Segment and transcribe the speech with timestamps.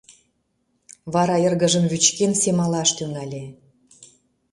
[1.13, 3.43] Вара эргыжым вӱчкен семалаш тӱҥале.